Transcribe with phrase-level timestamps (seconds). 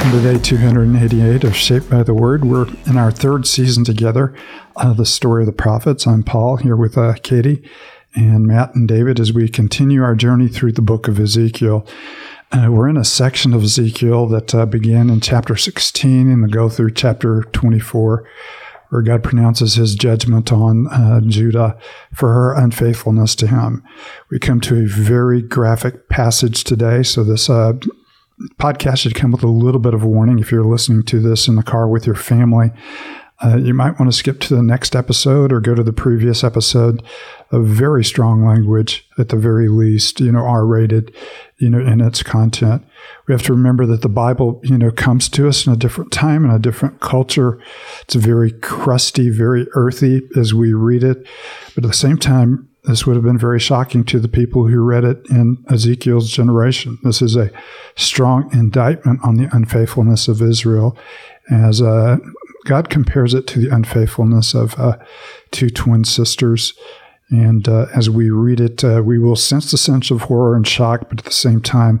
[0.00, 2.46] Welcome to day 288 of Shaped by the Word.
[2.46, 4.34] We're in our third season together,
[4.74, 6.06] uh, the story of the prophets.
[6.06, 7.62] I'm Paul here with uh, Katie
[8.14, 11.86] and Matt and David as we continue our journey through the book of Ezekiel.
[12.50, 16.70] Uh, we're in a section of Ezekiel that uh, began in chapter 16 and go
[16.70, 18.26] through chapter 24,
[18.88, 21.78] where God pronounces his judgment on uh, Judah
[22.14, 23.84] for her unfaithfulness to him.
[24.30, 27.74] We come to a very graphic passage today, so this uh,
[28.58, 31.48] podcast should come with a little bit of a warning if you're listening to this
[31.48, 32.70] in the car with your family.
[33.42, 36.44] Uh, you might want to skip to the next episode or go to the previous
[36.44, 37.02] episode.
[37.52, 41.14] A very strong language, at the very least, you know, R rated,
[41.56, 42.84] you know, in its content.
[43.26, 46.12] We have to remember that the Bible, you know, comes to us in a different
[46.12, 47.58] time and a different culture.
[48.02, 51.26] It's very crusty, very earthy as we read it.
[51.74, 54.80] But at the same time, this would have been very shocking to the people who
[54.80, 56.98] read it in Ezekiel's generation.
[57.02, 57.50] This is a
[57.94, 60.96] strong indictment on the unfaithfulness of Israel,
[61.50, 62.16] as uh,
[62.64, 64.96] God compares it to the unfaithfulness of uh,
[65.50, 66.74] two twin sisters.
[67.30, 70.66] And uh, as we read it, uh, we will sense the sense of horror and
[70.66, 72.00] shock, but at the same time,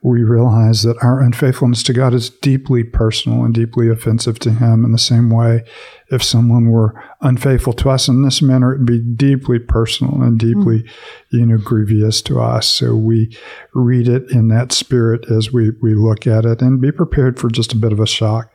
[0.00, 4.84] we realize that our unfaithfulness to God is deeply personal and deeply offensive to Him.
[4.84, 5.64] In the same way,
[6.10, 10.82] if someone were unfaithful to us in this manner, it'd be deeply personal and deeply,
[10.82, 10.90] mm.
[11.30, 12.68] you know, grievous to us.
[12.68, 13.36] So we
[13.74, 17.50] read it in that spirit as we, we look at it and be prepared for
[17.50, 18.52] just a bit of a shock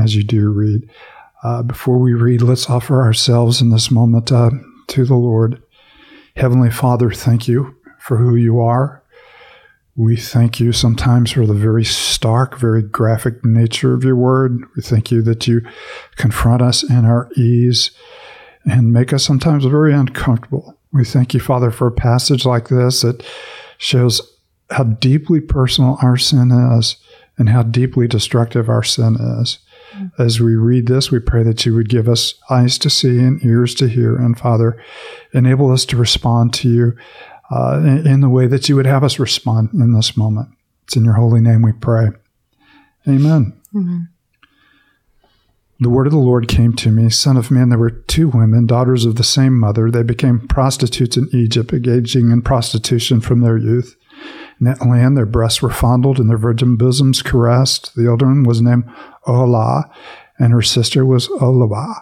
[0.00, 0.88] as you do read.
[1.42, 4.50] Uh, before we read, let's offer ourselves in this moment uh,
[4.88, 5.62] to the Lord.
[6.36, 9.02] Heavenly Father, thank you for who you are.
[9.96, 14.62] We thank you sometimes for the very stark, very graphic nature of your word.
[14.76, 15.62] We thank you that you
[16.16, 17.92] confront us in our ease
[18.66, 20.76] and make us sometimes very uncomfortable.
[20.92, 23.24] We thank you, Father, for a passage like this that
[23.78, 24.20] shows
[24.70, 26.96] how deeply personal our sin is
[27.38, 29.58] and how deeply destructive our sin is.
[29.94, 30.22] Mm-hmm.
[30.22, 33.42] As we read this, we pray that you would give us eyes to see and
[33.44, 34.16] ears to hear.
[34.16, 34.82] And Father,
[35.32, 36.96] enable us to respond to you
[37.50, 40.48] uh, in, in, the way that you would have us respond in this moment.
[40.84, 42.08] It's in your holy name we pray.
[43.08, 43.60] Amen.
[43.74, 44.08] Amen.
[45.78, 48.66] The word of the Lord came to me, Son of man, there were two women,
[48.66, 49.90] daughters of the same mother.
[49.90, 53.94] They became prostitutes in Egypt, engaging in prostitution from their youth.
[54.58, 57.94] In that land, their breasts were fondled and their virgin bosoms caressed.
[57.94, 58.84] The elder one was named
[59.26, 59.90] Oholah,
[60.38, 62.00] and her sister was Oholibah.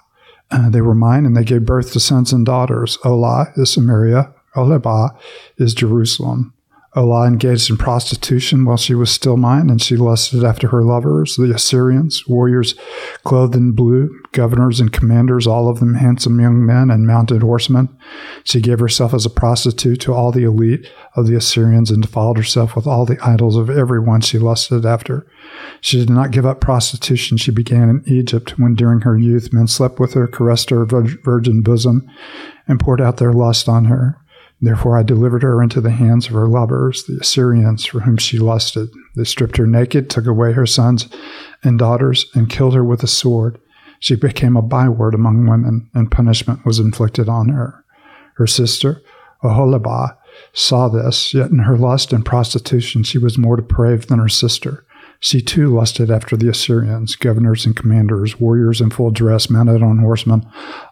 [0.52, 2.96] Uh, they were mine, and they gave birth to sons and daughters.
[2.98, 5.16] Oholah is Samaria, Oholibah
[5.58, 6.54] is Jerusalem.
[6.96, 11.34] Oholah engaged in prostitution while she was still mine, and she lusted after her lovers,
[11.34, 12.76] the Assyrians, warriors
[13.24, 17.88] clothed in blue, governors and commanders, all of them handsome young men and mounted horsemen.
[18.44, 22.36] She gave herself as a prostitute to all the elite of the Assyrians and defiled
[22.36, 25.26] herself with all the idols of every one she lusted after.
[25.80, 27.38] She did not give up prostitution.
[27.38, 31.62] She began in Egypt when during her youth men slept with her, caressed her virgin
[31.62, 32.08] bosom,
[32.68, 34.16] and poured out their lust on her.
[34.64, 38.38] Therefore I delivered her into the hands of her lovers, the Assyrians, for whom she
[38.38, 38.88] lusted.
[39.14, 41.06] They stripped her naked, took away her sons
[41.62, 43.60] and daughters, and killed her with a sword.
[44.00, 47.84] She became a byword among women, and punishment was inflicted on her.
[48.36, 49.02] Her sister,
[49.42, 50.16] Oholibah,
[50.54, 54.86] saw this, yet in her lust and prostitution she was more depraved than her sister.
[55.20, 59.98] She too lusted after the Assyrians, governors and commanders, warriors in full dress, mounted on
[59.98, 60.46] horsemen,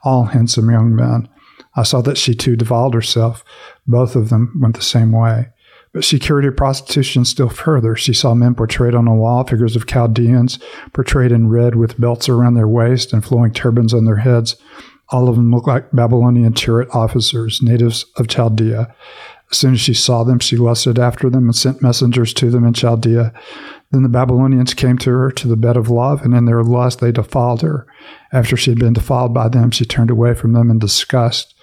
[0.05, 1.29] all handsome young men.
[1.75, 3.45] I saw that she too defiled herself.
[3.87, 5.49] Both of them went the same way.
[5.93, 7.97] But she carried her prostitution still further.
[7.97, 10.59] She saw men portrayed on a wall, figures of Chaldeans,
[10.93, 14.57] portrayed in red with belts around their waist and flowing turbans on their heads.
[15.11, 18.95] All of them looked like Babylonian chariot officers, natives of Chaldea.
[19.51, 22.65] As soon as she saw them, she lusted after them and sent messengers to them
[22.65, 23.35] in Chaldea.
[23.91, 27.01] Then the Babylonians came to her to the bed of love, and in their lust
[27.01, 27.87] they defiled her.
[28.33, 31.55] After she had been defiled by them, she turned away from them in disgust.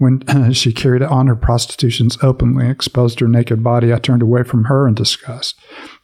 [0.00, 4.64] When she carried on her prostitutions openly, exposed her naked body, I turned away from
[4.64, 5.56] her in disgust,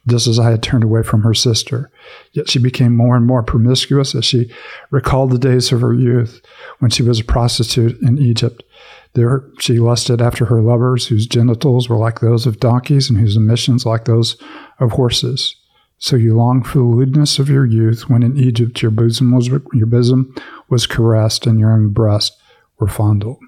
[0.05, 1.89] just as I had turned away from her sister.
[2.31, 4.53] Yet she became more and more promiscuous as she
[4.91, 6.43] recalled the days of her youth
[6.77, 8.61] when she was a prostitute in Egypt.
[9.13, 13.35] There she lusted after her lovers, whose genitals were like those of donkeys and whose
[13.35, 14.37] emissions like those
[14.79, 15.55] of horses.
[15.97, 19.47] So you longed for the lewdness of your youth when in Egypt your bosom was
[19.47, 20.35] your bosom
[20.69, 22.39] was caressed and your own breast
[22.77, 23.39] were fondled.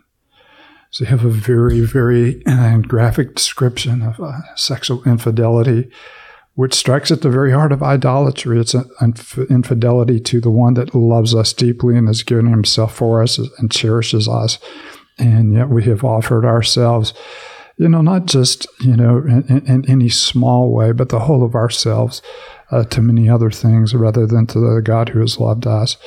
[0.92, 2.44] So you have a very, very
[2.88, 5.90] graphic description of uh, sexual infidelity,
[6.56, 8.60] which strikes at the very heart of idolatry.
[8.60, 8.90] It's an
[9.50, 13.72] infidelity to the one that loves us deeply and has given himself for us and
[13.72, 14.58] cherishes us.
[15.18, 17.14] And yet we have offered ourselves,
[17.78, 21.56] you know, not just, you know, in, in any small way, but the whole of
[21.56, 22.22] ourselves
[22.72, 25.98] uh, to many other things rather than to the God who has loved us.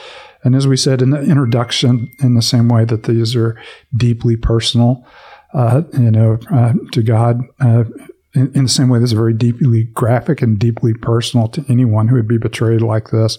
[0.45, 3.61] And as we said in the introduction, in the same way that these are
[3.97, 5.07] deeply personal,
[5.55, 7.85] uh, you know, uh, to God, uh,
[8.35, 12.09] in, in, the same way, this is very deeply graphic and deeply personal to anyone
[12.09, 13.39] who would be betrayed like this.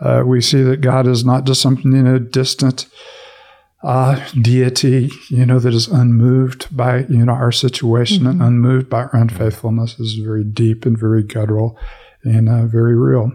[0.00, 2.86] Uh, we see that God is not just something, you know, distant
[3.82, 8.28] uh, deity, you know, that is unmoved by, you know, our situation mm-hmm.
[8.28, 11.78] and unmoved by our unfaithfulness This is very deep and very guttural
[12.24, 13.32] and uh, very real.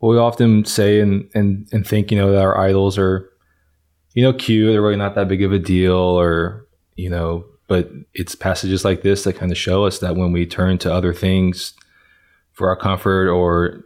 [0.00, 3.30] We often say and, and, and think, you know, that our idols are,
[4.14, 4.72] you know, cute.
[4.72, 6.66] They're really not that big of a deal or,
[6.96, 10.46] you know, but it's passages like this that kind of show us that when we
[10.46, 11.72] turn to other things
[12.52, 13.84] for our comfort or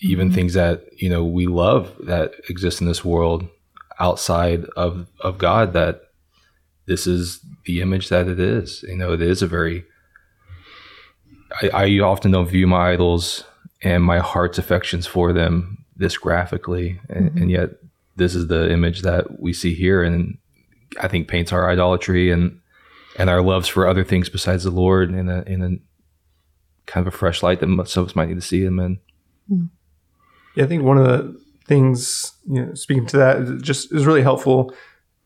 [0.00, 0.34] even mm-hmm.
[0.34, 3.46] things that, you know, we love that exist in this world,
[4.00, 6.00] outside of of God that
[6.86, 8.82] this is the image that it is.
[8.88, 9.84] You know, it is a very.
[11.62, 13.44] I, I often don't view my idols
[13.82, 17.42] and my heart's affections for them this graphically, and, mm-hmm.
[17.42, 17.70] and yet
[18.16, 20.38] this is the image that we see here, and
[21.00, 22.60] I think paints our idolatry and
[23.18, 27.12] and our loves for other things besides the Lord in a in a kind of
[27.12, 28.98] a fresh light that some of us might need to see Him in.
[29.48, 29.64] Hmm.
[30.56, 34.22] Yeah, I think one of the things, you know, speaking to that, just is really
[34.22, 34.74] helpful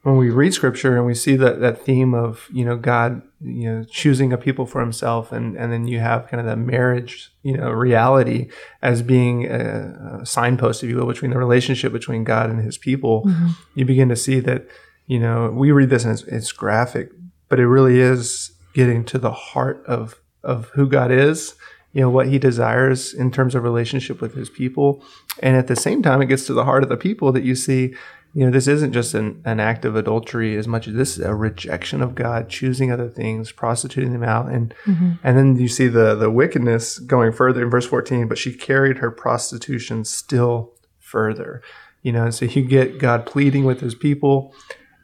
[0.05, 3.71] when we read scripture and we see that that theme of you know God you
[3.71, 7.33] know choosing a people for Himself, and and then you have kind of that marriage
[7.43, 8.49] you know reality
[8.83, 12.79] as being a, a signpost, if you will, between the relationship between God and His
[12.79, 13.25] people.
[13.25, 13.49] Mm-hmm.
[13.75, 14.69] You begin to see that
[15.07, 17.11] you know we read this and it's, it's graphic,
[17.49, 21.55] but it really is getting to the heart of of who God is
[21.95, 25.03] you know what he desires in terms of relationship with his people
[25.39, 27.55] and at the same time it gets to the heart of the people that you
[27.55, 27.95] see
[28.35, 31.25] you know this isn't just an, an act of adultery as much as this is
[31.25, 35.13] a rejection of god choosing other things prostituting them out and mm-hmm.
[35.23, 38.99] and then you see the the wickedness going further in verse 14 but she carried
[38.99, 41.63] her prostitution still further
[42.03, 44.53] you know so you get god pleading with his people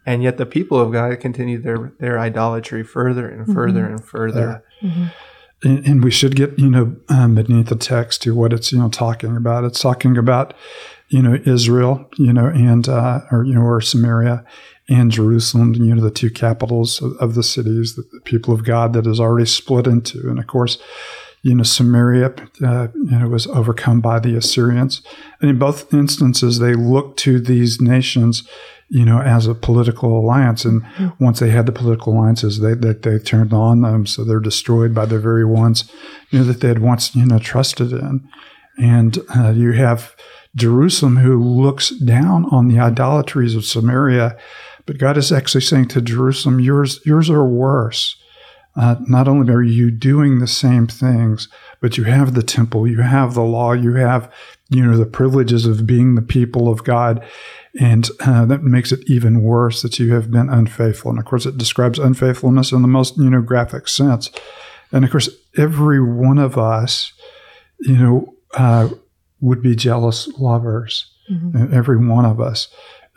[0.04, 3.94] and yet the people of god continue their their idolatry further and further mm-hmm.
[3.94, 5.06] and further mm-hmm
[5.62, 8.78] and, and we should get you know um, beneath the text to what it's you
[8.78, 9.64] know talking about.
[9.64, 10.54] It's talking about
[11.10, 14.44] you know Israel, you know, and uh, or you know or Samaria
[14.88, 18.64] and Jerusalem, you know, the two capitals of, of the cities, the, the, people of
[18.64, 20.78] God that is already split into, and of course.
[21.42, 25.00] You know, Samaria, uh, you know, was overcome by the Assyrians,
[25.40, 28.46] and in both instances, they looked to these nations
[28.90, 30.64] you know, as a political alliance.
[30.64, 31.24] And mm-hmm.
[31.24, 34.04] once they had the political alliances, they, they, they turned on them.
[34.04, 35.90] So they're destroyed by the very ones,
[36.30, 38.28] you know, that they had once, you know, trusted in.
[38.78, 40.16] And uh, you have
[40.54, 44.36] Jerusalem who looks down on the idolatries of Samaria.
[44.86, 48.16] But God is actually saying to Jerusalem, yours, yours are worse.
[48.76, 51.48] Uh, not only are you doing the same things,
[51.80, 54.32] but you have the temple, you have the law, you have,
[54.68, 57.24] you know, the privileges of being the people of God.
[57.80, 61.10] And uh, that makes it even worse that you have been unfaithful.
[61.10, 64.30] And of course, it describes unfaithfulness in the most, you know, graphic sense.
[64.92, 67.12] And of course, every one of us,
[67.80, 68.88] you know, uh,
[69.40, 71.10] would be jealous lovers.
[71.30, 71.72] Mm-hmm.
[71.74, 72.68] Every one of us,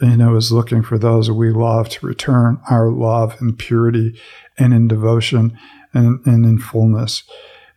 [0.02, 4.20] you know, is looking for those we love to return our love in purity
[4.58, 5.58] and in devotion
[5.94, 7.24] and, and in fullness.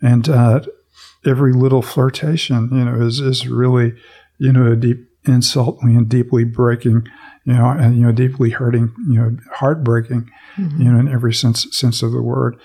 [0.00, 0.60] And uh,
[1.24, 3.94] every little flirtation, you know, is, is really,
[4.38, 7.08] you know, a deep insulting and deeply breaking,
[7.44, 10.82] you know, and you know, deeply hurting, you know, heartbreaking, mm-hmm.
[10.82, 12.56] you know, in every sense sense of the word.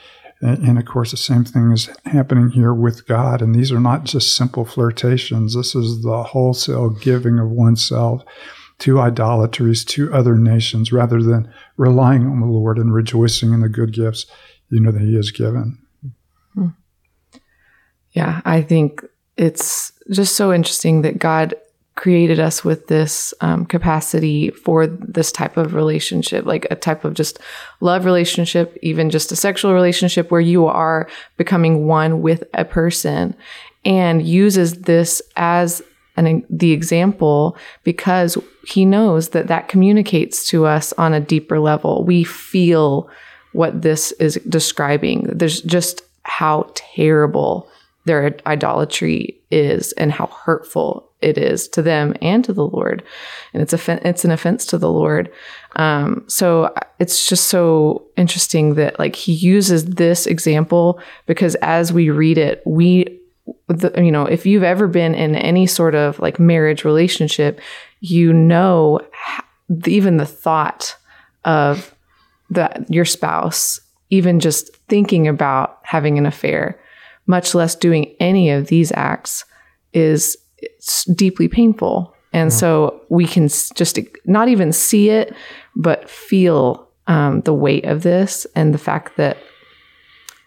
[0.42, 3.44] And, of course, the same thing is happening here with God.
[3.44, 5.56] And these are not just simple flirtations.
[5.56, 8.24] This is the wholesale giving of oneself
[8.80, 13.70] to idolatries, to other nations, rather than relying on the Lord and rejoicing in the
[13.70, 14.26] good gifts,
[14.70, 15.78] you know, that He has given.
[16.56, 16.70] Hmm.
[18.14, 19.06] Yeah, I think
[19.38, 21.54] it's just so interesting that God
[21.96, 27.14] created us with this um, capacity for this type of relationship, like a type of
[27.14, 27.40] just
[27.82, 33.36] love relationship, even just a sexual relationship where you are becoming one with a person
[33.84, 35.82] and uses this as
[36.16, 42.04] an, the example because he knows that that communicates to us on a deeper level.
[42.06, 43.10] We feel
[43.54, 45.24] what this is describing.
[45.24, 47.70] There's just how terrible
[48.06, 53.04] their idolatry is and how hurtful it is to them and to the Lord.
[53.54, 55.32] And it's a it's an offense to the Lord.
[55.76, 62.10] Um, so it's just so interesting that like he uses this example because as we
[62.10, 63.20] read it, we
[63.68, 67.60] the, you know, if you've ever been in any sort of like marriage relationship,
[68.00, 69.00] you know
[69.86, 70.98] even the thought
[71.46, 71.96] of
[72.50, 73.80] that your spouse
[74.12, 76.80] even just thinking about having an affair,
[77.26, 79.46] much less doing any of these acts,
[79.94, 80.38] is
[81.16, 82.14] deeply painful.
[82.34, 82.58] And yeah.
[82.58, 85.34] so we can just not even see it,
[85.76, 89.38] but feel um, the weight of this and the fact that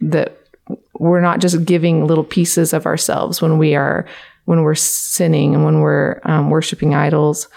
[0.01, 0.39] that
[0.99, 4.07] we're not just giving little pieces of ourselves when we are
[4.47, 7.49] when we're sinning and when we're um, worshiping idols,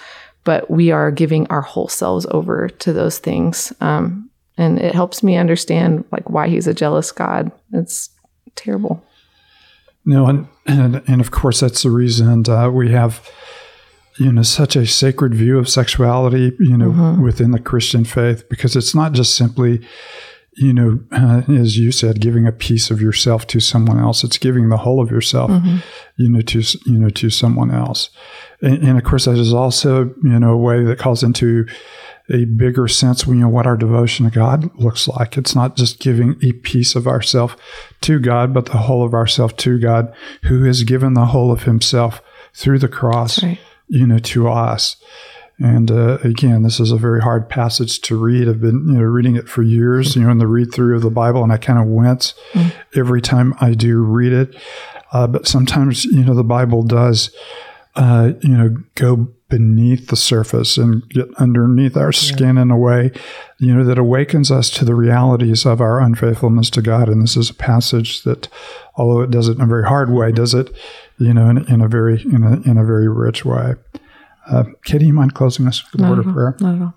[0.44, 3.74] but we are giving our whole selves over to those things.
[3.82, 7.52] Um, and it helps me understand like why he's a jealous God.
[7.74, 8.10] It's
[8.56, 9.04] terrible.
[10.08, 13.30] No, and and, and of course that's the reason uh, we have
[14.18, 17.22] you know such a sacred view of sexuality you know mm-hmm.
[17.22, 19.86] within the Christian faith because it's not just simply
[20.58, 24.24] you know, uh, as you said, giving a piece of yourself to someone else.
[24.24, 25.78] It's giving the whole of yourself, mm-hmm.
[26.16, 28.10] you know, to you know to someone else.
[28.62, 31.68] And, and, of course, that is also you know a way that calls into
[32.30, 35.38] a bigger sense, you know, what our devotion to God looks like.
[35.38, 37.56] It's not just giving a piece of ourself
[38.02, 41.64] to God, but the whole of ourself to God, who has given the whole of
[41.64, 42.22] Himself
[42.54, 43.60] through the cross, right.
[43.88, 44.98] you know, to us.
[45.60, 48.48] And uh, again, this is a very hard passage to read.
[48.48, 51.02] I've been you know reading it for years, you know, in the read through of
[51.02, 52.72] the Bible, and I kind of wince mm.
[52.96, 54.56] every time I do read it.
[55.12, 57.32] Uh, but sometimes you know the Bible does
[57.96, 62.64] uh, you know go beneath the surface and get underneath our skin yeah.
[62.64, 63.12] in a way
[63.60, 67.10] you know that awakens us to the realities of our unfaithfulness to God.
[67.10, 68.48] And this is a passage that,
[68.96, 70.76] although it does it in a very hard way, does it
[71.18, 73.76] you know in, in a very in a in a very rich way.
[74.48, 76.56] Uh, Katie, you mind closing us with a word of prayer?
[76.60, 76.94] Not at all.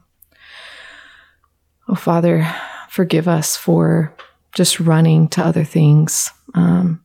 [1.88, 2.46] Oh, Father,
[2.88, 4.14] forgive us for
[4.54, 7.04] just running to other things um,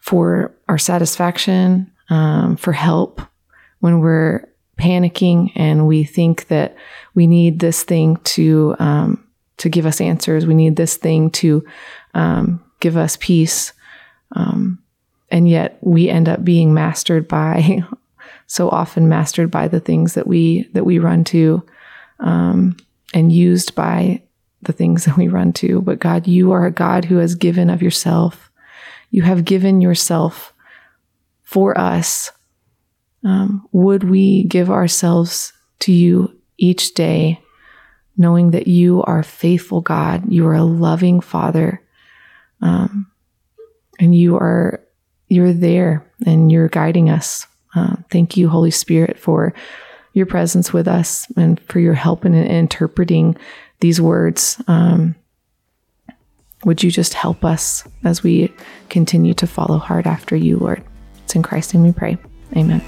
[0.00, 3.20] for our satisfaction, um, for help
[3.84, 4.48] when we're
[4.78, 6.74] panicking and we think that
[7.12, 9.22] we need this thing to um,
[9.58, 10.46] to give us answers.
[10.46, 11.62] We need this thing to
[12.14, 13.74] um, give us peace,
[14.32, 14.82] um,
[15.30, 17.84] and yet we end up being mastered by
[18.46, 21.62] so often mastered by the things that we that we run to
[22.20, 22.78] um,
[23.12, 24.22] and used by
[24.62, 25.82] the things that we run to.
[25.82, 28.50] But god you are a god who has given of yourself.
[29.10, 30.54] You have given yourself
[31.42, 32.32] for us
[33.24, 37.40] um, would we give ourselves to you each day
[38.16, 41.82] knowing that you are faithful god you are a loving father
[42.60, 43.10] um,
[43.98, 44.80] and you are
[45.28, 49.52] you're there and you're guiding us uh, thank you, Holy Spirit, for
[50.12, 53.36] your presence with us and for your help in, in interpreting
[53.80, 54.62] these words.
[54.68, 55.16] Um,
[56.64, 58.52] would you just help us as we
[58.88, 60.82] continue to follow hard after you, Lord?
[61.24, 62.16] It's in Christ's name we pray.
[62.56, 62.80] Amen.